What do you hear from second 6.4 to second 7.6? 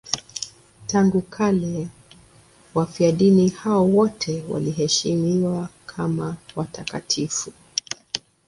watakatifu.